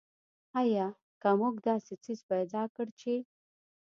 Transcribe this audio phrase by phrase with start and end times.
[0.61, 0.87] آیا
[1.21, 3.13] که موږ داسې څیز پیدا کړ چې.